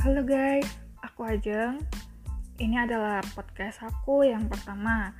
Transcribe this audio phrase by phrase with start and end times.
[0.00, 0.64] Halo guys,
[1.04, 1.76] aku Ajeng.
[2.56, 5.12] Ini adalah podcast aku yang pertama.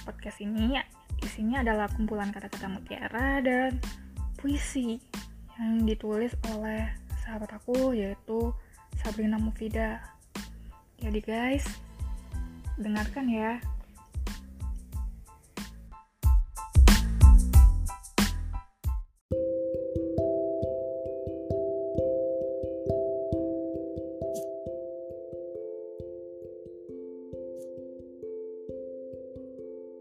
[0.00, 0.80] Podcast ini
[1.20, 3.76] isinya adalah kumpulan kata-kata mutiara dan
[4.40, 4.96] puisi
[5.60, 6.88] yang ditulis oleh
[7.20, 8.48] sahabat aku yaitu
[8.96, 10.00] Sabrina Mufida.
[11.04, 11.68] Jadi guys,
[12.80, 13.60] dengarkan ya.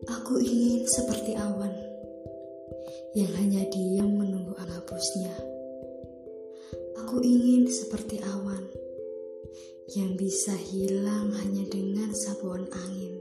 [0.07, 1.75] Aku ingin seperti awan
[3.11, 5.35] yang hanya diam menunggu alapusnya.
[7.03, 8.63] Aku ingin seperti awan
[9.99, 13.19] yang bisa hilang hanya dengan sapuan angin.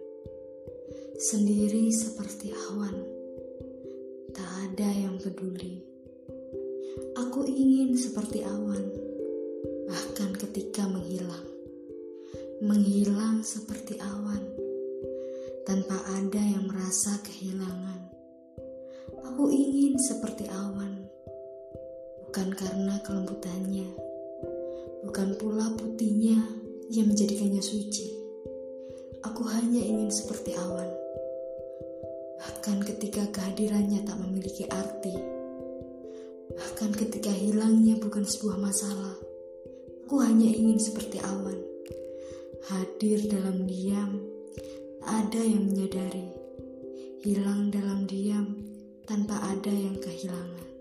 [1.19, 2.95] Sendiri seperti awan,
[4.30, 5.83] tak ada yang peduli.
[7.19, 8.87] Aku ingin seperti awan,
[9.91, 11.51] bahkan ketika menghilang,
[12.63, 14.55] menghilang seperti awan
[15.77, 18.09] tanpa ada yang merasa kehilangan.
[19.29, 21.05] Aku ingin seperti awan,
[22.24, 23.85] bukan karena kelembutannya,
[25.04, 26.41] bukan pula putihnya
[26.88, 28.09] yang menjadikannya suci.
[29.21, 30.88] Aku hanya ingin seperti awan,
[32.41, 35.13] bahkan ketika kehadirannya tak memiliki arti,
[36.57, 39.21] bahkan ketika hilangnya bukan sebuah masalah.
[40.09, 41.60] Aku hanya ingin seperti awan,
[42.65, 44.35] hadir dalam diam
[45.07, 46.35] ada yang menyadari,
[47.23, 48.59] hilang dalam diam
[49.07, 50.76] tanpa ada yang kehilangan.